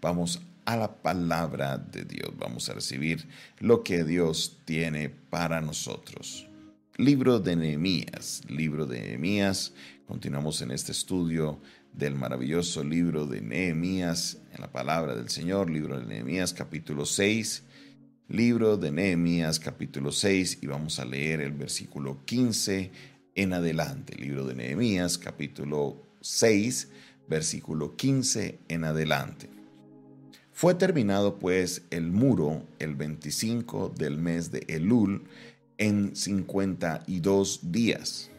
vamos 0.00 0.40
a 0.64 0.76
la 0.76 1.02
palabra 1.02 1.78
de 1.78 2.04
Dios, 2.04 2.30
vamos 2.38 2.68
a 2.68 2.74
recibir 2.74 3.26
lo 3.58 3.82
que 3.82 4.04
Dios 4.04 4.58
tiene 4.64 5.08
para 5.08 5.60
nosotros. 5.60 6.46
Libro 6.96 7.40
de 7.40 7.56
Nehemías, 7.56 8.42
libro 8.48 8.86
de 8.86 9.00
Nehemías, 9.00 9.72
continuamos 10.06 10.60
en 10.62 10.70
este 10.70 10.92
estudio 10.92 11.60
del 11.92 12.14
maravilloso 12.14 12.84
libro 12.84 13.26
de 13.26 13.40
Nehemías, 13.40 14.38
en 14.52 14.60
la 14.60 14.70
palabra 14.70 15.14
del 15.14 15.28
Señor, 15.28 15.70
libro 15.70 15.98
de 15.98 16.06
Nehemías 16.06 16.52
capítulo 16.52 17.06
6, 17.06 17.64
libro 18.28 18.76
de 18.76 18.92
Nehemías 18.92 19.58
capítulo 19.58 20.12
6 20.12 20.58
y 20.62 20.66
vamos 20.66 21.00
a 21.00 21.04
leer 21.04 21.40
el 21.40 21.52
versículo 21.52 22.24
15 22.24 22.90
en 23.34 23.52
adelante, 23.54 24.14
libro 24.16 24.46
de 24.46 24.54
Nehemías 24.54 25.18
capítulo 25.18 26.06
6, 26.20 26.90
versículo 27.28 27.96
15 27.96 28.60
en 28.68 28.84
adelante. 28.84 29.59
Fue 30.60 30.74
terminado 30.74 31.38
pues 31.38 31.84
el 31.88 32.10
muro 32.10 32.62
el 32.78 32.94
25 32.94 33.94
del 33.96 34.18
mes 34.18 34.52
de 34.52 34.62
Elul 34.68 35.22
en 35.78 36.14
52 36.14 37.72
días. 37.72 38.30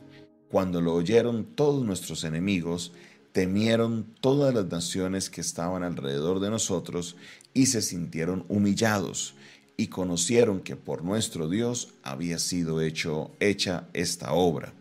Cuando 0.48 0.82
lo 0.82 0.94
oyeron 0.94 1.46
todos 1.56 1.84
nuestros 1.84 2.24
enemigos, 2.24 2.92
temieron 3.32 4.06
todas 4.22 4.54
las 4.54 4.68
naciones 4.68 5.32
que 5.32 5.42
estaban 5.42 5.82
alrededor 5.82 6.40
de 6.40 6.52
nosotros 6.52 7.16
y 7.56 7.66
se 7.66 7.82
sintieron 7.82 8.46
humillados 8.50 9.34
y 9.76 9.88
conocieron 9.88 10.60
que 10.60 10.76
por 10.76 11.04
nuestro 11.04 11.50
Dios 11.50 11.96
había 12.04 12.38
sido 12.38 12.82
hecho, 12.82 13.32
hecha 13.40 13.88
esta 13.94 14.34
obra. 14.34 14.76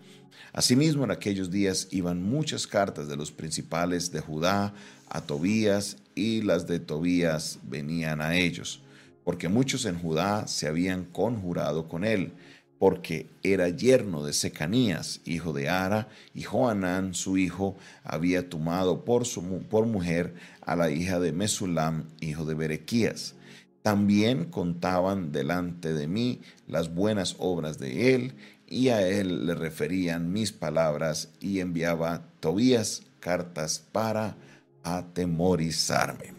Asimismo, 0.52 1.04
en 1.04 1.10
aquellos 1.10 1.50
días 1.50 1.88
iban 1.90 2.22
muchas 2.22 2.66
cartas 2.66 3.08
de 3.08 3.16
los 3.16 3.32
principales 3.32 4.12
de 4.12 4.20
Judá 4.20 4.74
a 5.08 5.22
Tobías 5.22 5.96
y 6.20 6.42
las 6.42 6.66
de 6.66 6.80
Tobías 6.80 7.60
venían 7.62 8.20
a 8.20 8.36
ellos, 8.36 8.82
porque 9.24 9.48
muchos 9.48 9.86
en 9.86 9.98
Judá 9.98 10.46
se 10.46 10.66
habían 10.66 11.06
conjurado 11.06 11.88
con 11.88 12.04
él, 12.04 12.32
porque 12.78 13.26
era 13.42 13.70
yerno 13.70 14.22
de 14.22 14.34
Secanías, 14.34 15.22
hijo 15.24 15.54
de 15.54 15.70
Ara, 15.70 16.08
y 16.34 16.42
Joanán, 16.42 17.14
su 17.14 17.38
hijo, 17.38 17.74
había 18.04 18.50
tomado 18.50 19.02
por, 19.06 19.24
su, 19.24 19.62
por 19.62 19.86
mujer 19.86 20.34
a 20.60 20.76
la 20.76 20.90
hija 20.90 21.20
de 21.20 21.32
Mesulam, 21.32 22.04
hijo 22.20 22.44
de 22.44 22.54
Berequías. 22.54 23.34
También 23.80 24.44
contaban 24.44 25.32
delante 25.32 25.94
de 25.94 26.06
mí 26.06 26.40
las 26.68 26.94
buenas 26.94 27.36
obras 27.38 27.78
de 27.78 28.14
él, 28.14 28.34
y 28.66 28.88
a 28.88 29.08
él 29.08 29.46
le 29.46 29.54
referían 29.54 30.32
mis 30.32 30.52
palabras, 30.52 31.30
y 31.40 31.60
enviaba 31.60 32.26
Tobías 32.40 33.04
cartas 33.20 33.82
para 33.92 34.36
atemorizarme. 34.82 36.34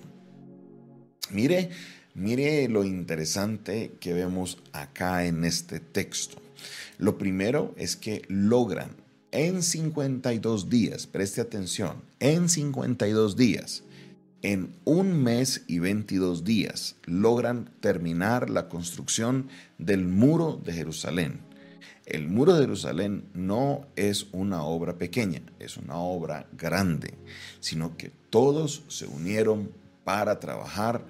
Mire, 1.32 1.70
Mire 2.14 2.68
lo 2.68 2.84
interesante 2.84 3.94
que 4.02 4.14
vemos 4.14 4.58
acá 4.74 5.26
en 5.26 5.46
este 5.46 5.80
texto. 5.80 6.42
Lo 6.98 7.18
primero 7.18 7.74
es 7.78 7.96
que 7.96 8.24
logran 8.28 8.90
en 9.32 9.64
52 9.64 10.70
días, 10.70 11.08
preste 11.08 11.40
atención, 11.40 12.04
en 12.20 12.50
52 12.50 13.38
días, 13.38 13.84
en 14.42 14.74
un 14.84 15.24
mes 15.24 15.64
y 15.68 15.80
22 15.80 16.44
días, 16.44 16.98
logran 17.06 17.70
terminar 17.80 18.50
la 18.50 18.68
construcción 18.68 19.48
del 19.78 20.06
muro 20.06 20.60
de 20.66 20.74
Jerusalén. 20.74 21.40
El 22.06 22.28
muro 22.28 22.54
de 22.54 22.62
Jerusalén 22.62 23.26
no 23.34 23.86
es 23.96 24.28
una 24.32 24.64
obra 24.64 24.98
pequeña, 24.98 25.42
es 25.60 25.78
una 25.78 25.98
obra 25.98 26.48
grande, 26.58 27.14
sino 27.60 27.96
que 27.96 28.12
todos 28.30 28.84
se 28.88 29.06
unieron 29.06 29.72
para 30.04 30.40
trabajar 30.40 31.06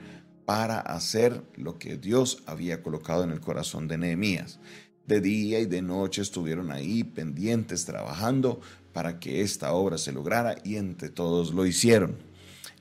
para 0.46 0.80
hacer 0.80 1.42
lo 1.56 1.80
que 1.80 1.98
Dios 1.98 2.44
había 2.46 2.84
colocado 2.84 3.24
en 3.24 3.32
el 3.32 3.40
corazón 3.40 3.88
de 3.88 3.98
Nehemías. 3.98 4.60
De 5.08 5.22
día 5.22 5.60
y 5.60 5.66
de 5.66 5.82
noche 5.82 6.22
estuvieron 6.22 6.72
ahí 6.72 7.04
pendientes 7.04 7.86
trabajando 7.86 8.60
para 8.94 9.20
que 9.20 9.42
esta 9.42 9.72
obra 9.74 9.98
se 9.98 10.12
lograra 10.12 10.56
y 10.64 10.76
entre 10.76 11.10
todos 11.10 11.54
lo 11.54 11.66
hicieron. 11.66 12.18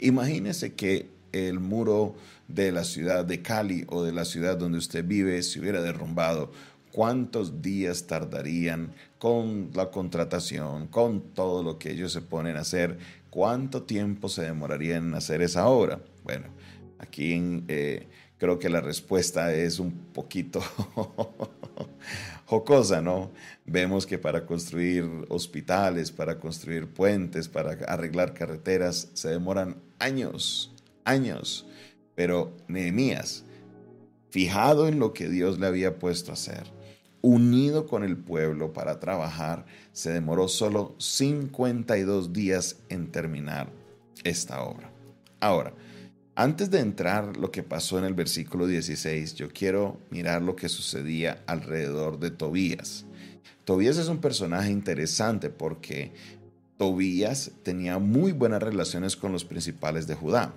Imagínese 0.01 0.75
que 0.75 1.11
el 1.33 1.61
muro 1.61 2.17
de 2.49 2.73
la 2.73 2.85
ciudad 2.85 3.25
de 3.25 3.43
Cali 3.43 3.85
o 3.89 4.03
de 4.03 4.13
la 4.13 4.25
ciudad 4.25 4.57
donde 4.57 4.79
usted 4.79 5.05
vive 5.05 5.43
se 5.43 5.61
hubiera 5.61 5.81
derrumbado. 5.81 6.51
¿Cuántos 6.93 7.63
días 7.63 8.07
tardarían 8.07 8.93
con 9.19 9.71
la 9.75 9.91
contratación, 9.91 10.89
con 10.89 11.21
todo 11.35 11.63
lo 11.63 11.79
que 11.79 11.93
ellos 11.93 12.13
se 12.13 12.23
ponen 12.23 12.57
a 12.57 12.61
hacer? 12.61 12.99
¿Cuánto 13.31 13.83
tiempo 13.83 14.29
se 14.29 14.43
demoraría 14.43 14.97
en 14.97 15.15
hacer 15.15 15.43
esa 15.43 15.69
obra? 15.69 16.01
Bueno, 16.25 16.47
Aquí 17.01 17.65
eh, 17.69 18.07
creo 18.37 18.59
que 18.59 18.69
la 18.69 18.83
respuesta 18.83 19.55
es 19.55 19.79
un 19.79 19.91
poquito 20.13 20.61
jocosa, 22.45 23.01
¿no? 23.01 23.31
Vemos 23.65 24.07
que 24.07 24.19
para 24.19 24.45
construir 24.45 25.09
hospitales, 25.31 26.13
para 26.13 26.39
construir 26.39 26.89
puentes, 26.89 27.49
para 27.49 27.71
arreglar 27.89 28.35
carreteras, 28.35 29.09
se 29.15 29.31
demoran 29.31 29.77
años, 29.99 30.75
años. 31.05 31.67
Pero 32.15 32.55
Nehemías, 32.69 33.45
fijado 34.29 34.89
en 34.89 34.99
lo 34.99 35.15
que 35.15 35.31
Dios 35.31 35.59
le 35.59 35.69
había 35.69 35.99
puesto 35.99 36.33
a 36.33 36.35
hacer, 36.35 36.65
unido 37.23 37.87
con 37.87 38.05
el 38.05 38.17
pueblo 38.17 38.73
para 38.73 39.01
trabajar, 39.01 39.67
se 39.93 40.13
demoró 40.13 40.49
solo 40.49 40.95
52 40.99 42.33
días 42.33 42.77
en 42.89 43.11
terminar 43.11 43.71
esta 44.25 44.63
obra. 44.63 44.91
Ahora, 45.41 45.73
antes 46.35 46.71
de 46.71 46.81
entrar 46.81 47.37
lo 47.37 47.51
que 47.51 47.63
pasó 47.63 47.99
en 47.99 48.05
el 48.05 48.15
versículo 48.15 48.67
16, 48.67 49.35
yo 49.35 49.49
quiero 49.51 49.99
mirar 50.11 50.43
lo 50.43 50.57
que 50.57 50.69
sucedía 50.69 51.43
alrededor 51.47 52.19
de 52.19 52.31
Tobías. 52.31 53.05
Tobías 53.65 53.99
es 53.99 54.09
un 54.09 54.19
personaje 54.19 54.71
interesante 54.71 55.51
porque 55.51 56.13
Tobías 56.79 57.53
tenía 57.63 57.99
muy 57.99 58.33
buenas 58.33 58.63
relaciones 58.63 59.17
con 59.17 59.33
los 59.33 59.45
principales 59.45 60.07
de 60.07 60.15
Judá. 60.15 60.55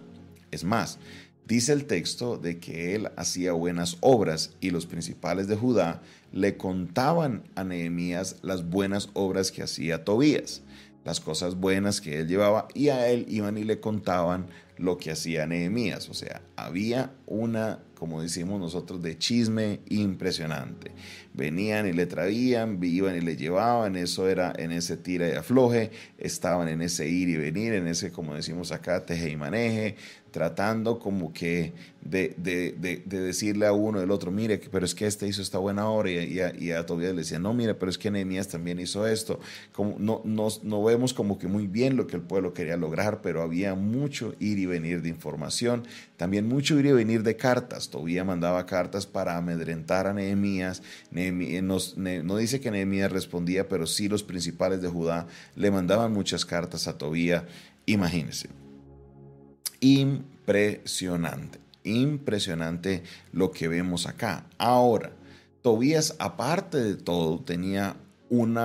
Es 0.52 0.64
más, 0.64 1.00
dice 1.48 1.74
el 1.74 1.86
texto 1.86 2.38
de 2.38 2.60
que 2.60 2.96
él 2.96 3.10
hacía 3.18 3.54
buenas 3.54 3.98
obras 4.02 4.56
y 4.62 4.70
los 4.70 4.86
principales 4.86 5.48
de 5.48 5.56
Judá 5.56 6.02
le 6.32 6.58
contaban 6.58 7.44
a 7.56 7.64
Nehemías 7.64 8.38
las 8.42 8.70
buenas 8.70 9.10
obras 9.14 9.52
que 9.52 9.64
hacía 9.64 10.04
Tobías, 10.04 10.62
las 11.06 11.20
cosas 11.20 11.56
buenas 11.56 12.02
que 12.02 12.20
él 12.20 12.28
llevaba 12.28 12.68
y 12.74 12.90
a 12.90 13.10
él 13.10 13.26
iban 13.30 13.58
y 13.58 13.64
le 13.64 13.80
contaban 13.80 14.48
lo 14.78 14.98
que 14.98 15.12
hacía 15.12 15.46
Nehemías. 15.46 16.10
O 16.10 16.14
sea, 16.14 16.42
había 16.56 17.12
una, 17.26 17.80
como 17.96 18.22
decimos 18.22 18.60
nosotros, 18.60 19.02
de 19.02 19.18
chisme 19.18 19.80
impresionante. 19.90 20.92
Venían 21.34 21.88
y 21.88 21.94
le 21.94 22.06
traían, 22.06 22.80
iban 22.82 23.16
y 23.16 23.22
le 23.22 23.36
llevaban, 23.36 23.96
eso 23.96 24.28
era 24.28 24.54
en 24.58 24.72
ese 24.72 24.98
tira 24.98 25.28
y 25.28 25.32
afloje, 25.32 25.92
estaban 26.18 26.68
en 26.68 26.82
ese 26.82 27.08
ir 27.08 27.30
y 27.30 27.38
venir, 27.38 27.74
en 27.74 27.88
ese, 27.88 28.12
como 28.12 28.36
decimos 28.36 28.72
acá, 28.72 29.06
teje 29.06 29.30
y 29.30 29.38
maneje, 29.38 29.96
tratando 30.34 31.00
como 31.00 31.32
que 31.32 31.74
de, 32.02 32.36
decirle 33.06 33.68
a 33.68 33.72
uno 33.72 34.00
del 34.00 34.12
otro, 34.12 34.32
mire, 34.32 34.60
pero 34.72 34.84
es 34.84 34.94
que 34.96 35.06
este 35.06 35.28
hizo 35.28 35.42
esta 35.42 35.60
buena 35.60 35.88
obra 35.88 36.10
y, 36.12 36.40
a, 36.40 36.50
y 36.50 36.70
le 36.70 37.14
decía, 37.14 37.40
no, 37.40 37.54
mire, 37.54 37.76
pero 37.76 37.90
es 37.90 37.98
que 37.98 38.12
Nehemías 38.12 38.48
también 38.48 38.80
hizo 38.80 39.08
esto. 39.08 39.40
Como, 39.72 39.96
no, 40.00 40.22
no, 40.26 40.48
no 40.64 40.84
vemos 40.84 41.14
como 41.14 41.38
que 41.38 41.48
muy 41.48 41.68
bien 41.68 41.96
lo 41.96 42.08
que 42.08 42.16
el 42.16 42.24
pueblo 42.24 42.54
quería 42.54 42.76
lograr, 42.76 43.22
pero 43.22 43.44
había 43.44 43.76
mucho 43.76 44.34
ir 44.40 44.58
y 44.58 44.63
venir 44.66 45.02
de 45.02 45.10
información, 45.10 45.84
también 46.18 46.48
mucho 46.48 46.80
ir 46.80 46.86
y 46.86 46.92
venir 46.92 47.24
de 47.24 47.36
cartas. 47.36 47.90
Tobías 47.90 48.26
mandaba 48.26 48.66
cartas 48.66 49.06
para 49.06 49.38
amedrentar 49.38 50.08
a 50.08 50.14
Nehemías. 50.14 50.82
no 51.12 52.38
dice 52.38 52.60
que 52.60 52.72
Nehemías 52.72 53.12
respondía, 53.12 53.68
pero 53.68 53.88
sí 53.88 54.10
los 54.10 54.24
principales 54.24 54.82
de 54.82 54.90
Judá 54.90 55.28
le 55.56 55.72
mandaban 55.72 56.12
muchas 56.14 56.46
cartas 56.46 56.88
a 56.88 56.98
Tobías. 56.98 57.44
Imagínense 57.86 58.50
impresionante, 59.84 61.60
impresionante 61.84 63.04
lo 63.34 63.52
que 63.52 63.68
vemos 63.68 64.08
acá. 64.08 64.46
Ahora, 64.58 65.12
Tobías, 65.62 66.16
aparte 66.20 66.78
de 66.78 66.96
todo, 66.96 67.40
tenía 67.40 67.98
un 68.30 68.58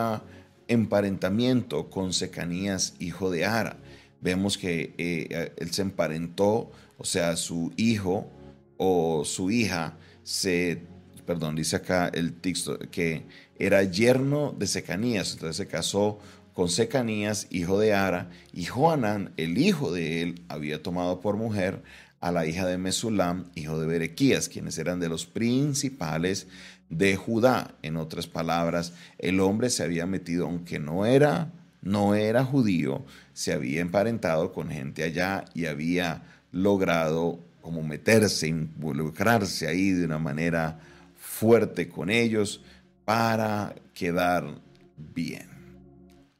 emparentamiento 0.68 1.90
con 1.90 2.12
Secanías, 2.12 2.94
hijo 3.00 3.30
de 3.30 3.44
Ara. 3.46 3.76
Vemos 4.20 4.58
que 4.58 4.94
eh, 4.98 5.52
él 5.56 5.72
se 5.72 5.82
emparentó, 5.82 6.72
o 6.96 7.04
sea, 7.04 7.36
su 7.36 7.72
hijo 7.76 8.30
o 8.76 9.24
su 9.24 9.50
hija 9.50 9.96
se, 10.22 10.82
perdón, 11.24 11.56
dice 11.56 11.76
acá 11.76 12.10
el 12.12 12.34
texto 12.34 12.78
que 12.90 13.24
era 13.58 13.82
yerno 13.82 14.54
de 14.56 14.66
Secanías, 14.66 15.32
entonces 15.32 15.56
se 15.56 15.66
casó 15.66 16.18
con 16.52 16.68
Secanías, 16.68 17.46
hijo 17.50 17.78
de 17.78 17.94
Ara, 17.94 18.30
y 18.52 18.64
Joanán, 18.64 19.32
el 19.36 19.58
hijo 19.58 19.92
de 19.92 20.22
él, 20.22 20.42
había 20.48 20.82
tomado 20.82 21.20
por 21.20 21.36
mujer 21.36 21.82
a 22.20 22.32
la 22.32 22.46
hija 22.46 22.66
de 22.66 22.78
Mesulam, 22.78 23.50
hijo 23.54 23.78
de 23.78 23.86
Berequías, 23.86 24.48
quienes 24.48 24.76
eran 24.78 24.98
de 24.98 25.08
los 25.08 25.24
principales 25.26 26.48
de 26.90 27.14
Judá. 27.14 27.76
En 27.82 27.96
otras 27.96 28.26
palabras, 28.26 28.92
el 29.18 29.38
hombre 29.38 29.70
se 29.70 29.84
había 29.84 30.06
metido, 30.06 30.46
aunque 30.46 30.80
no 30.80 31.06
era, 31.06 31.52
no 31.82 32.14
era 32.14 32.44
judío, 32.44 33.04
se 33.32 33.52
había 33.52 33.80
emparentado 33.80 34.52
con 34.52 34.70
gente 34.70 35.04
allá 35.04 35.44
y 35.54 35.66
había 35.66 36.22
logrado 36.52 37.40
como 37.60 37.82
meterse, 37.82 38.48
involucrarse 38.48 39.68
ahí 39.68 39.90
de 39.90 40.04
una 40.04 40.18
manera 40.18 40.80
fuerte 41.16 41.88
con 41.88 42.10
ellos 42.10 42.62
para 43.04 43.74
quedar 43.94 44.60
bien. 44.96 45.48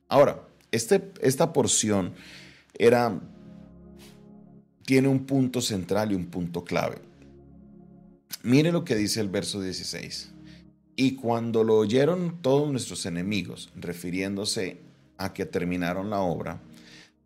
Ahora, 0.09 0.43
este, 0.71 1.13
esta 1.21 1.53
porción 1.53 2.15
era, 2.79 3.21
tiene 4.85 5.09
un 5.09 5.27
punto 5.27 5.61
central 5.61 6.13
y 6.13 6.15
un 6.15 6.27
punto 6.27 6.65
clave. 6.65 6.97
Mire 8.43 8.73
lo 8.73 8.85
que 8.85 8.97
dice 8.97 9.21
el 9.21 9.29
verso 9.29 9.61
16. 9.61 10.33
Y 10.97 11.15
cuando 11.15 11.63
lo 11.63 11.77
oyeron 11.77 12.41
todos 12.43 12.71
nuestros 12.71 13.07
enemigos, 13.07 13.71
refiriéndose 13.77 14.88
a 15.19 15.35
que 15.35 15.45
terminaron 15.45 16.11
la 16.11 16.21
obra, 16.21 16.61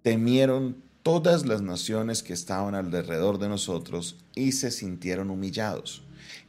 temieron 0.02 0.76
todas 1.02 1.46
las 1.46 1.62
naciones 1.62 2.22
que 2.22 2.32
estaban 2.32 2.74
alrededor 2.74 3.38
de 3.38 3.48
nosotros 3.48 4.16
y 4.34 4.52
se 4.52 4.70
sintieron 4.70 5.30
humillados 5.30 6.02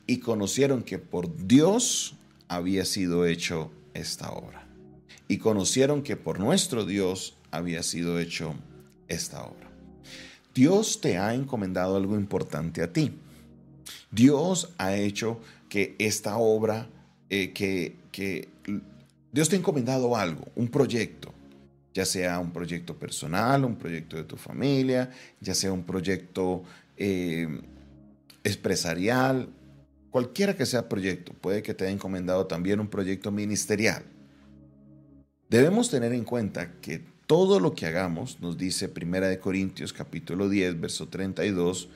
y 0.08 0.18
conocieron 0.20 0.84
que 0.84 1.00
por 1.00 1.48
Dios 1.48 2.16
había 2.48 2.86
sido 2.86 3.26
hecho 3.26 3.72
esta 3.94 4.32
obra. 4.32 4.68
Y 5.28 5.38
conocieron 5.38 6.04
que 6.04 6.18
por 6.18 6.40
nuestro 6.40 6.86
Dios 6.86 7.36
había 7.52 7.84
sido 7.84 8.20
hecho 8.20 8.56
esta 9.08 9.44
obra. 9.44 9.72
Dios 10.54 11.02
te 11.02 11.18
ha 11.18 11.34
encomendado 11.34 11.96
algo 11.96 12.16
importante 12.16 12.84
a 12.84 12.92
ti. 12.92 13.14
Dios 14.12 14.70
ha 14.78 14.96
hecho 14.96 15.40
que 15.70 15.96
esta 15.98 16.38
obra, 16.38 16.88
eh, 17.30 17.52
que, 17.54 17.96
que 18.12 18.50
Dios 19.32 19.50
te 19.50 19.56
ha 19.56 19.60
encomendado 19.60 20.16
algo, 20.16 20.46
un 20.56 20.68
proyecto, 20.68 21.33
ya 21.94 22.06
sea 22.06 22.40
un 22.40 22.52
proyecto 22.52 22.98
personal, 22.98 23.66
un 23.66 23.76
proyecto 23.76 24.18
de 24.18 24.24
tu 24.24 24.38
familia, 24.38 25.12
ya 25.40 25.54
sea 25.54 25.72
un 25.72 25.84
proyecto 25.84 26.64
eh, 26.98 27.48
empresarial, 28.44 29.50
cualquiera 30.10 30.56
que 30.56 30.66
sea 30.66 30.90
proyecto, 30.90 31.34
puede 31.34 31.62
que 31.62 31.74
te 31.74 31.86
haya 31.86 31.94
encomendado 31.94 32.48
también 32.48 32.80
un 32.80 32.88
proyecto 32.88 33.32
ministerial. 33.32 34.04
Debemos 35.50 35.90
tener 35.90 36.14
en 36.14 36.24
cuenta 36.24 36.74
que 36.82 37.02
todo 37.28 37.60
lo 37.60 37.74
que 37.74 37.86
hagamos, 37.86 38.40
nos 38.42 38.58
dice 38.58 38.90
Primera 38.90 39.28
de 39.28 39.40
Corintios 39.40 39.94
capítulo 39.94 40.50
10, 40.50 40.80
verso 40.80 41.08
32, 41.08 41.90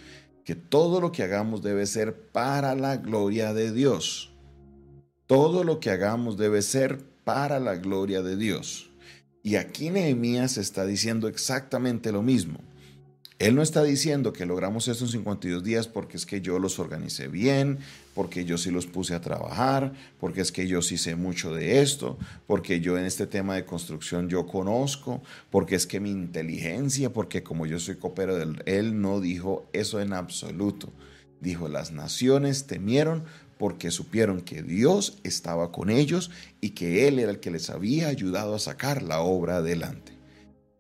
que 0.46 0.56
todo 0.56 1.02
lo 1.02 1.12
que 1.12 1.24
hagamos 1.24 1.62
debe 1.62 1.86
ser 1.86 2.16
para 2.16 2.76
la 2.76 2.98
gloria 2.98 3.54
de 3.54 3.72
Dios. 3.72 4.32
Todo 5.26 5.64
lo 5.66 5.80
que 5.80 5.90
hagamos 5.90 6.38
debe 6.38 6.62
ser 6.62 7.04
para 7.26 7.60
la 7.60 7.76
gloria 7.76 8.22
de 8.22 8.38
Dios. 8.38 8.87
Y 9.48 9.56
aquí 9.56 9.90
Nehemías 9.92 10.58
está 10.58 10.86
diciendo 10.86 11.30
exactamente 11.30 12.12
lo 12.12 12.22
mismo. 12.22 12.60
Él 13.40 13.56
no 13.56 13.62
está 13.62 13.82
diciendo 13.82 14.34
que 14.34 14.46
logramos 14.46 14.90
esto 14.90 15.06
en 15.06 15.12
52 15.12 15.64
días 15.64 15.88
porque 15.88 16.18
es 16.18 16.26
que 16.26 16.42
yo 16.42 16.60
los 16.60 16.80
organicé 16.80 17.30
bien, 17.30 17.78
porque 18.14 18.44
yo 18.44 18.58
sí 18.58 18.72
los 18.72 18.88
puse 18.88 19.16
a 19.16 19.22
trabajar, 19.22 19.94
porque 20.20 20.42
es 20.42 20.52
que 20.52 20.68
yo 20.68 20.82
sí 20.82 20.98
sé 20.98 21.16
mucho 21.16 21.56
de 21.56 21.80
esto, 21.80 22.18
porque 22.46 22.82
yo 22.82 22.98
en 22.98 23.06
este 23.06 23.26
tema 23.26 23.56
de 23.56 23.64
construcción 23.64 24.28
yo 24.28 24.48
conozco, 24.48 25.24
porque 25.50 25.76
es 25.76 25.88
que 25.88 26.02
mi 26.02 26.12
inteligencia, 26.12 27.14
porque 27.14 27.42
como 27.42 27.66
yo 27.66 27.80
soy 27.80 27.96
copero 27.96 28.36
del... 28.36 28.62
Él 28.66 29.00
no 29.00 29.22
dijo 29.22 29.70
eso 29.72 30.02
en 30.02 30.12
absoluto. 30.12 30.92
Dijo, 31.40 31.70
las 31.70 31.94
naciones 31.94 32.68
temieron 32.68 33.24
porque 33.58 33.92
supieron 33.92 34.42
que 34.42 34.64
Dios 34.64 35.20
estaba 35.24 35.72
con 35.72 35.90
ellos 35.90 36.32
y 36.62 36.72
que 36.72 37.08
Él 37.08 37.20
era 37.20 37.32
el 37.32 37.40
que 37.40 37.52
les 37.52 37.70
había 37.70 38.08
ayudado 38.08 38.56
a 38.56 38.60
sacar 38.60 39.04
la 39.04 39.20
obra 39.20 39.58
adelante. 39.58 40.14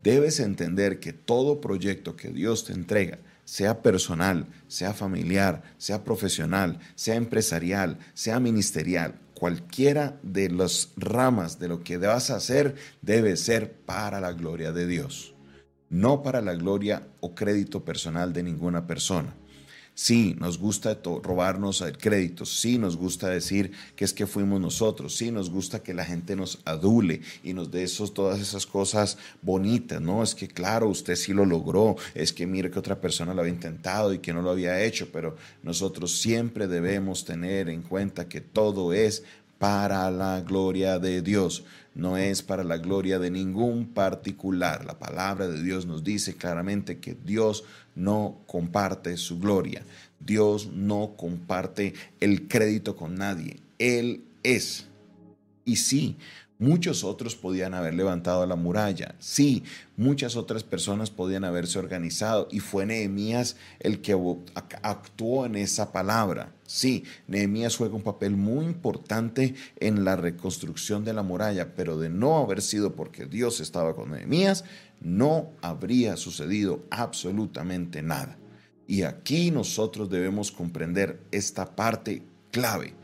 Debes 0.02 0.40
entender 0.40 1.00
que 1.00 1.14
todo 1.14 1.60
proyecto 1.60 2.16
que 2.16 2.30
Dios 2.30 2.66
te 2.66 2.74
entrega, 2.74 3.20
sea 3.46 3.82
personal, 3.82 4.48
sea 4.68 4.94
familiar, 4.94 5.64
sea 5.78 6.04
profesional, 6.04 6.80
sea 6.96 7.16
empresarial, 7.16 7.98
sea 8.14 8.40
ministerial, 8.40 9.16
cualquiera 9.38 10.18
de 10.24 10.50
las 10.50 10.90
ramas 10.98 11.60
de 11.60 11.68
lo 11.68 11.84
que 11.84 11.98
a 12.04 12.16
hacer 12.16 12.76
debe 13.02 13.38
ser 13.38 13.72
para 13.72 14.20
la 14.20 14.34
gloria 14.34 14.72
de 14.72 14.88
Dios, 14.88 15.36
no 15.90 16.24
para 16.24 16.42
la 16.42 16.56
gloria 16.56 17.08
o 17.20 17.36
crédito 17.36 17.86
personal 17.86 18.34
de 18.34 18.44
ninguna 18.44 18.88
persona. 18.88 19.36
Sí, 20.00 20.36
nos 20.38 20.60
gusta 20.60 21.00
robarnos 21.24 21.82
el 21.82 21.98
crédito, 21.98 22.46
sí 22.46 22.78
nos 22.78 22.96
gusta 22.96 23.30
decir 23.30 23.72
que 23.96 24.06
es 24.06 24.14
que 24.14 24.28
fuimos 24.28 24.62
nosotros, 24.62 25.16
sí 25.16 25.32
nos 25.32 25.50
gusta 25.50 25.82
que 25.82 25.96
la 25.96 26.06
gente 26.06 26.36
nos 26.36 26.60
adule 26.66 27.22
y 27.44 27.54
nos 27.54 27.72
dé 27.72 27.82
esos, 27.82 28.14
todas 28.14 28.40
esas 28.40 28.68
cosas 28.68 29.18
bonitas, 29.42 30.00
¿no? 30.00 30.22
Es 30.22 30.36
que 30.36 30.48
claro, 30.48 30.88
usted 30.88 31.16
sí 31.16 31.34
lo 31.34 31.46
logró, 31.46 31.96
es 32.14 32.32
que 32.32 32.46
mire 32.46 32.70
que 32.70 32.78
otra 32.78 33.02
persona 33.02 33.34
lo 33.34 33.42
había 33.42 33.54
intentado 33.54 34.14
y 34.14 34.20
que 34.20 34.34
no 34.34 34.44
lo 34.44 34.52
había 34.52 34.84
hecho, 34.84 35.10
pero 35.12 35.36
nosotros 35.64 36.16
siempre 36.20 36.68
debemos 36.68 37.26
tener 37.26 37.68
en 37.68 37.82
cuenta 37.82 38.30
que 38.30 38.40
todo 38.40 38.94
es 38.94 39.24
para 39.58 40.12
la 40.12 40.42
gloria 40.42 41.00
de 41.00 41.22
Dios, 41.22 41.64
no 41.96 42.18
es 42.18 42.44
para 42.44 42.64
la 42.64 42.78
gloria 42.78 43.18
de 43.18 43.32
ningún 43.32 43.88
particular. 43.88 44.86
La 44.86 45.00
palabra 45.00 45.48
de 45.48 45.64
Dios 45.64 45.86
nos 45.86 46.04
dice 46.04 46.36
claramente 46.36 47.00
que 47.00 47.16
Dios 47.26 47.64
no 47.96 48.38
comparte 48.46 49.18
su 49.18 49.40
gloria. 49.40 49.84
Dios 50.20 50.70
no 50.74 51.16
comparte 51.18 51.94
el 52.20 52.48
crédito 52.48 52.96
con 52.96 53.16
nadie. 53.16 53.60
Él 53.80 54.24
es. 54.44 54.88
Y 55.66 55.78
sí, 55.78 56.18
Muchos 56.60 57.04
otros 57.04 57.36
podían 57.36 57.76
haber 57.76 57.94
levantado 57.94 58.44
la 58.48 58.56
muralla. 58.56 59.14
Sí, 59.20 59.64
muchas 59.96 60.36
otras 60.36 60.64
personas 60.64 61.12
podían 61.12 61.44
haberse 61.44 61.78
organizado 61.78 62.48
y 62.52 62.62
fue 62.62 62.88
Nehemías 62.88 63.58
el 63.80 64.02
que 64.02 64.18
actuó 64.82 65.46
en 65.46 65.56
esa 65.56 65.92
palabra. 65.92 66.56
Sí, 66.66 67.04
Nehemías 67.28 67.78
juega 67.78 67.96
un 67.96 68.02
papel 68.02 68.36
muy 68.36 68.66
importante 68.66 69.54
en 69.80 70.04
la 70.04 70.16
reconstrucción 70.16 71.06
de 71.06 71.14
la 71.14 71.22
muralla, 71.22 71.76
pero 71.76 72.00
de 72.00 72.10
no 72.10 72.38
haber 72.40 72.64
sido 72.64 72.96
porque 72.96 73.26
Dios 73.26 73.60
estaba 73.60 73.96
con 73.96 74.10
Nehemías, 74.10 74.64
no 75.00 75.52
habría 75.62 76.18
sucedido 76.18 76.84
absolutamente 76.90 78.02
nada. 78.02 78.36
Y 78.88 79.04
aquí 79.04 79.52
nosotros 79.52 80.10
debemos 80.10 80.52
comprender 80.52 81.22
esta 81.32 81.76
parte 81.76 82.24
clave. 82.52 82.96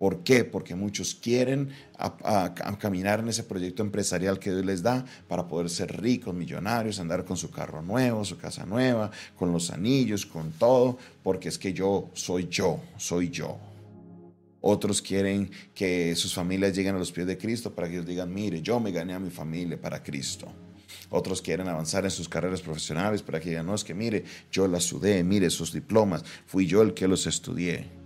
¿Por 0.00 0.24
qué? 0.24 0.44
Porque 0.44 0.74
muchos 0.74 1.14
quieren 1.14 1.68
caminar 2.78 3.20
en 3.20 3.28
ese 3.28 3.42
proyecto 3.42 3.82
empresarial 3.82 4.38
que 4.38 4.50
Dios 4.50 4.64
les 4.64 4.82
da 4.82 5.04
para 5.28 5.46
poder 5.46 5.68
ser 5.68 6.00
ricos, 6.00 6.34
millonarios, 6.34 6.98
andar 6.98 7.22
con 7.26 7.36
su 7.36 7.50
carro 7.50 7.82
nuevo, 7.82 8.24
su 8.24 8.38
casa 8.38 8.64
nueva, 8.64 9.10
con 9.36 9.52
los 9.52 9.70
anillos, 9.70 10.24
con 10.24 10.52
todo, 10.52 10.96
porque 11.22 11.50
es 11.50 11.58
que 11.58 11.74
yo 11.74 12.08
soy 12.14 12.48
yo, 12.48 12.80
soy 12.96 13.28
yo. 13.28 13.58
Otros 14.62 15.02
quieren 15.02 15.50
que 15.74 16.16
sus 16.16 16.32
familias 16.32 16.74
lleguen 16.74 16.94
a 16.94 16.98
los 16.98 17.12
pies 17.12 17.26
de 17.26 17.36
Cristo 17.36 17.74
para 17.74 17.86
que 17.86 17.96
ellos 17.96 18.06
digan, 18.06 18.32
mire, 18.32 18.62
yo 18.62 18.80
me 18.80 18.92
gané 18.92 19.12
a 19.12 19.18
mi 19.18 19.28
familia 19.28 19.78
para 19.78 20.02
Cristo. 20.02 20.50
Otros 21.10 21.42
quieren 21.42 21.68
avanzar 21.68 22.04
en 22.04 22.10
sus 22.10 22.26
carreras 22.26 22.62
profesionales 22.62 23.20
para 23.20 23.38
que 23.38 23.50
digan, 23.50 23.66
no, 23.66 23.74
es 23.74 23.84
que 23.84 23.92
mire, 23.92 24.24
yo 24.50 24.66
la 24.66 24.80
sudé, 24.80 25.22
mire 25.22 25.50
sus 25.50 25.74
diplomas, 25.74 26.24
fui 26.46 26.66
yo 26.66 26.80
el 26.80 26.94
que 26.94 27.06
los 27.06 27.26
estudié. 27.26 27.99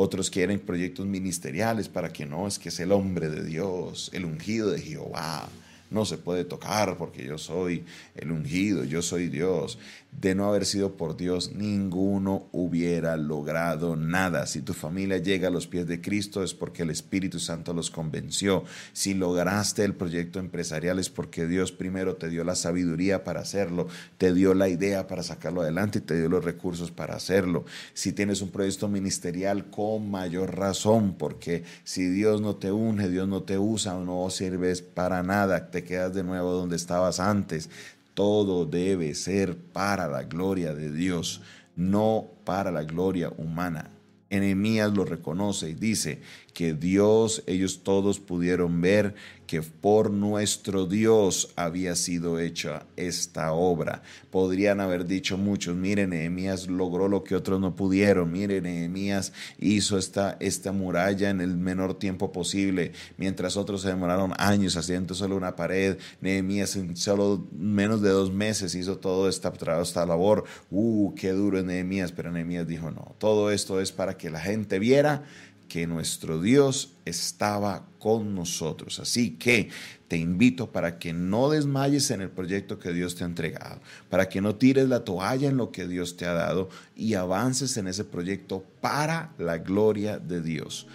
Otros 0.00 0.30
quieren 0.30 0.60
proyectos 0.60 1.06
ministeriales 1.06 1.88
para 1.88 2.12
que 2.12 2.24
no, 2.24 2.46
es 2.46 2.60
que 2.60 2.68
es 2.68 2.78
el 2.78 2.92
hombre 2.92 3.28
de 3.28 3.44
Dios, 3.44 4.10
el 4.12 4.26
ungido 4.26 4.70
de 4.70 4.80
Jehová 4.80 5.48
no 5.90 6.04
se 6.04 6.18
puede 6.18 6.44
tocar 6.44 6.96
porque 6.96 7.24
yo 7.24 7.36
soy 7.36 7.84
el 8.14 8.30
ungido, 8.30 8.84
yo 8.84 9.02
soy 9.02 9.28
Dios. 9.28 9.78
De 10.20 10.34
no 10.34 10.48
haber 10.48 10.66
sido 10.66 10.96
por 10.96 11.16
Dios, 11.16 11.52
ninguno 11.52 12.48
hubiera 12.50 13.16
logrado 13.16 13.94
nada. 13.94 14.46
Si 14.46 14.62
tu 14.62 14.74
familia 14.74 15.18
llega 15.18 15.46
a 15.46 15.52
los 15.52 15.68
pies 15.68 15.86
de 15.86 16.00
Cristo 16.00 16.42
es 16.42 16.54
porque 16.54 16.82
el 16.82 16.90
Espíritu 16.90 17.38
Santo 17.38 17.72
los 17.72 17.92
convenció. 17.92 18.64
Si 18.92 19.14
lograste 19.14 19.84
el 19.84 19.94
proyecto 19.94 20.40
empresarial 20.40 20.98
es 20.98 21.08
porque 21.08 21.46
Dios 21.46 21.70
primero 21.70 22.16
te 22.16 22.28
dio 22.28 22.42
la 22.42 22.56
sabiduría 22.56 23.22
para 23.22 23.42
hacerlo, 23.42 23.86
te 24.16 24.34
dio 24.34 24.54
la 24.54 24.68
idea 24.68 25.06
para 25.06 25.22
sacarlo 25.22 25.60
adelante 25.60 25.98
y 25.98 26.02
te 26.02 26.18
dio 26.18 26.28
los 26.28 26.44
recursos 26.44 26.90
para 26.90 27.14
hacerlo. 27.14 27.64
Si 27.94 28.12
tienes 28.12 28.42
un 28.42 28.50
proyecto 28.50 28.88
ministerial, 28.88 29.70
con 29.70 30.10
mayor 30.10 30.56
razón, 30.56 31.14
porque 31.16 31.62
si 31.84 32.08
Dios 32.08 32.40
no 32.40 32.56
te 32.56 32.72
unge, 32.72 33.08
Dios 33.08 33.28
no 33.28 33.44
te 33.44 33.56
usa, 33.56 33.94
no 33.94 34.28
sirves 34.30 34.82
para 34.82 35.22
nada 35.22 35.70
te 35.70 35.84
quedas 35.84 36.12
de 36.12 36.24
nuevo 36.24 36.52
donde 36.52 36.74
estabas 36.74 37.20
antes. 37.20 37.70
Todo 38.18 38.66
debe 38.66 39.14
ser 39.14 39.56
para 39.56 40.08
la 40.08 40.24
gloria 40.24 40.74
de 40.74 40.90
Dios, 40.90 41.40
no 41.76 42.26
para 42.42 42.72
la 42.72 42.82
gloria 42.82 43.28
humana. 43.36 43.92
Enemías 44.28 44.92
lo 44.92 45.04
reconoce 45.04 45.70
y 45.70 45.74
dice 45.74 46.20
que 46.58 46.74
Dios, 46.74 47.44
ellos 47.46 47.84
todos 47.84 48.18
pudieron 48.18 48.80
ver 48.80 49.14
que 49.46 49.62
por 49.62 50.10
nuestro 50.10 50.86
Dios 50.86 51.52
había 51.54 51.94
sido 51.94 52.40
hecha 52.40 52.84
esta 52.96 53.52
obra. 53.52 54.02
Podrían 54.32 54.80
haber 54.80 55.06
dicho 55.06 55.38
muchos, 55.38 55.76
miren, 55.76 56.10
Nehemías 56.10 56.66
logró 56.66 57.06
lo 57.06 57.22
que 57.22 57.36
otros 57.36 57.60
no 57.60 57.76
pudieron, 57.76 58.32
miren, 58.32 58.64
Nehemías 58.64 59.32
hizo 59.60 59.98
esta, 59.98 60.36
esta 60.40 60.72
muralla 60.72 61.30
en 61.30 61.40
el 61.40 61.56
menor 61.56 61.96
tiempo 61.96 62.32
posible, 62.32 62.90
mientras 63.18 63.56
otros 63.56 63.82
se 63.82 63.88
demoraron 63.90 64.32
años 64.36 64.76
haciendo 64.76 65.14
solo 65.14 65.36
una 65.36 65.54
pared, 65.54 65.96
Nehemías 66.20 66.74
en 66.74 66.96
solo 66.96 67.46
menos 67.52 68.02
de 68.02 68.10
dos 68.10 68.32
meses 68.32 68.74
hizo 68.74 68.98
toda 68.98 69.30
esta, 69.30 69.52
esta 69.80 70.04
labor, 70.04 70.42
uh, 70.72 71.14
qué 71.14 71.30
duro 71.30 71.60
es 71.60 71.64
Nehemías, 71.64 72.10
pero 72.10 72.32
Nehemías 72.32 72.66
dijo, 72.66 72.90
no, 72.90 73.14
todo 73.18 73.52
esto 73.52 73.80
es 73.80 73.92
para 73.92 74.16
que 74.16 74.28
la 74.28 74.40
gente 74.40 74.80
viera 74.80 75.22
que 75.68 75.86
nuestro 75.86 76.40
Dios 76.40 76.94
estaba 77.04 77.86
con 77.98 78.34
nosotros. 78.34 78.98
Así 78.98 79.32
que 79.32 79.70
te 80.08 80.16
invito 80.16 80.72
para 80.72 80.98
que 80.98 81.12
no 81.12 81.50
desmayes 81.50 82.10
en 82.10 82.22
el 82.22 82.30
proyecto 82.30 82.78
que 82.78 82.92
Dios 82.92 83.14
te 83.14 83.24
ha 83.24 83.26
entregado, 83.26 83.80
para 84.08 84.28
que 84.28 84.40
no 84.40 84.56
tires 84.56 84.88
la 84.88 85.04
toalla 85.04 85.48
en 85.48 85.56
lo 85.56 85.70
que 85.70 85.86
Dios 85.86 86.16
te 86.16 86.26
ha 86.26 86.32
dado 86.32 86.70
y 86.96 87.14
avances 87.14 87.76
en 87.76 87.88
ese 87.88 88.04
proyecto 88.04 88.64
para 88.80 89.34
la 89.38 89.58
gloria 89.58 90.18
de 90.18 90.40
Dios, 90.40 90.86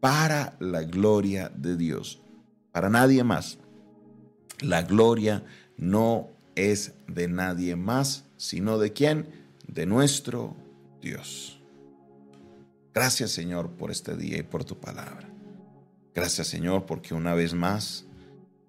para 0.00 0.56
la 0.60 0.84
gloria 0.84 1.50
de 1.54 1.76
Dios, 1.76 2.20
para 2.70 2.88
nadie 2.88 3.24
más. 3.24 3.58
La 4.60 4.82
gloria 4.82 5.44
no 5.76 6.28
es 6.54 6.92
de 7.08 7.28
nadie 7.28 7.74
más, 7.76 8.24
sino 8.36 8.78
de 8.78 8.92
quién? 8.92 9.26
De 9.66 9.86
nuestro 9.86 10.54
Dios. 11.00 11.61
Gracias 12.94 13.30
Señor 13.30 13.70
por 13.70 13.90
este 13.90 14.16
día 14.16 14.38
y 14.38 14.42
por 14.42 14.64
tu 14.64 14.78
palabra. 14.78 15.26
Gracias 16.14 16.48
Señor 16.48 16.84
porque 16.84 17.14
una 17.14 17.32
vez 17.32 17.54
más 17.54 18.04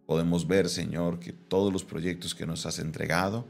podemos 0.05 0.47
ver 0.47 0.69
Señor 0.69 1.19
que 1.19 1.33
todos 1.33 1.73
los 1.73 1.83
proyectos 1.83 2.33
que 2.33 2.45
nos 2.45 2.65
has 2.65 2.79
entregado, 2.79 3.45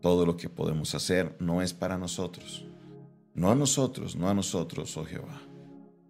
todo 0.00 0.24
lo 0.24 0.38
que 0.38 0.48
podemos 0.48 0.94
hacer 0.94 1.36
no 1.40 1.60
es 1.60 1.74
para 1.74 1.98
nosotros. 1.98 2.64
No 3.34 3.50
a 3.50 3.54
nosotros, 3.54 4.16
no 4.16 4.30
a 4.30 4.34
nosotros, 4.34 4.96
oh 4.96 5.04
Jehová, 5.04 5.42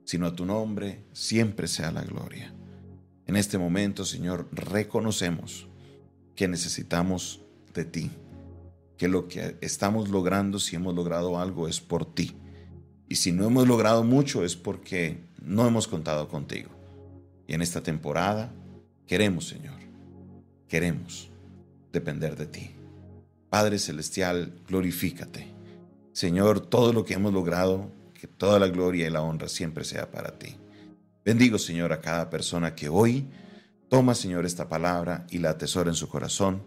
sino 0.04 0.26
a 0.26 0.34
tu 0.34 0.46
nombre 0.46 1.04
siempre 1.12 1.66
sea 1.66 1.90
la 1.90 2.02
gloria. 2.02 2.54
En 3.26 3.34
este 3.36 3.58
momento, 3.58 4.04
Señor, 4.04 4.48
reconocemos 4.52 5.66
que 6.36 6.46
necesitamos 6.46 7.42
de 7.74 7.84
ti, 7.84 8.10
que 8.96 9.08
lo 9.08 9.26
que 9.26 9.58
estamos 9.60 10.08
logrando, 10.08 10.60
si 10.60 10.76
hemos 10.76 10.94
logrado 10.94 11.38
algo, 11.38 11.66
es 11.66 11.80
por 11.80 12.06
ti 12.06 12.34
y 13.08 13.16
si 13.16 13.32
no 13.32 13.46
hemos 13.46 13.66
logrado 13.66 14.04
mucho 14.04 14.44
es 14.44 14.56
porque 14.56 15.18
no 15.42 15.66
hemos 15.66 15.88
contado 15.88 16.28
contigo. 16.28 16.70
Y 17.46 17.54
en 17.54 17.62
esta 17.62 17.82
temporada 17.82 18.52
queremos, 19.06 19.48
Señor, 19.48 19.78
queremos 20.68 21.30
depender 21.92 22.36
de 22.36 22.46
ti. 22.46 22.70
Padre 23.48 23.78
Celestial, 23.78 24.52
glorifícate. 24.68 25.48
Señor, 26.12 26.60
todo 26.60 26.92
lo 26.92 27.04
que 27.04 27.14
hemos 27.14 27.32
logrado, 27.32 27.90
que 28.12 28.26
toda 28.26 28.58
la 28.58 28.68
gloria 28.68 29.06
y 29.06 29.10
la 29.10 29.22
honra 29.22 29.48
siempre 29.48 29.84
sea 29.84 30.10
para 30.10 30.38
ti. 30.38 30.56
Bendigo, 31.24 31.58
Señor, 31.58 31.92
a 31.92 32.00
cada 32.00 32.28
persona 32.28 32.74
que 32.74 32.88
hoy 32.88 33.26
toma, 33.88 34.14
Señor, 34.14 34.44
esta 34.44 34.68
palabra 34.68 35.26
y 35.30 35.38
la 35.38 35.50
atesora 35.50 35.90
en 35.90 35.94
su 35.94 36.08
corazón 36.08 36.64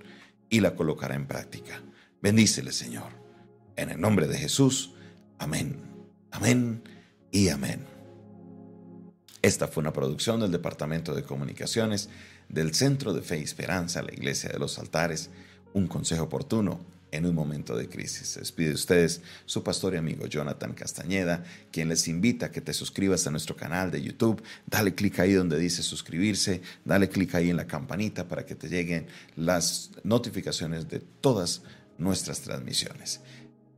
y 0.50 0.62
la 0.62 0.76
colocará 0.76 1.16
en 1.16 1.28
práctica. 1.28 1.82
Bendícele, 2.22 2.72
Señor. 2.72 3.12
En 3.76 3.92
el 3.92 4.00
nombre 4.00 4.28
de 4.28 4.38
Jesús. 4.38 4.94
Amén. 5.38 5.91
Amén 6.32 6.82
y 7.32 7.50
amén. 7.50 7.86
Esta 9.42 9.68
fue 9.68 9.82
una 9.82 9.94
producción 9.94 10.40
del 10.40 10.52
Departamento 10.52 11.14
de 11.14 11.24
Comunicaciones 11.24 12.10
del 12.48 12.74
Centro 12.74 13.14
de 13.14 13.22
Fe 13.22 13.40
y 13.40 13.44
Esperanza, 13.44 14.02
la 14.02 14.14
Iglesia 14.14 14.50
de 14.50 14.60
los 14.60 14.80
Altares, 14.80 15.30
un 15.74 15.88
consejo 15.88 16.24
oportuno 16.24 16.80
en 17.12 17.26
un 17.26 17.36
momento 17.36 17.76
de 17.76 17.90
crisis. 17.90 18.30
Se 18.30 18.40
despide 18.40 18.70
de 18.70 18.76
ustedes 18.76 19.22
su 19.46 19.64
pastor 19.64 19.94
y 19.94 19.98
amigo 19.98 20.26
Jonathan 20.26 20.74
Castañeda, 20.74 21.44
quien 21.72 21.90
les 21.90 22.08
invita 22.08 22.48
a 22.48 22.52
que 22.52 22.62
te 22.62 22.74
suscribas 22.74 23.28
a 23.28 23.32
nuestro 23.32 23.56
canal 23.56 23.92
de 23.92 24.02
YouTube. 24.02 24.42
Dale 24.66 24.96
clic 24.96 25.20
ahí 25.20 25.34
donde 25.34 25.60
dice 25.60 25.84
suscribirse, 25.84 26.62
dale 26.86 27.10
clic 27.10 27.36
ahí 27.36 27.50
en 27.50 27.58
la 27.58 27.68
campanita 27.68 28.28
para 28.28 28.46
que 28.46 28.56
te 28.56 28.70
lleguen 28.70 29.08
las 29.36 29.92
notificaciones 30.04 30.88
de 30.88 31.00
todas 31.00 31.64
nuestras 31.98 32.42
transmisiones. 32.42 33.20